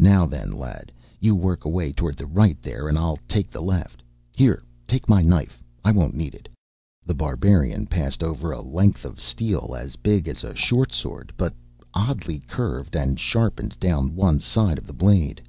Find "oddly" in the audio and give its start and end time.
11.94-12.40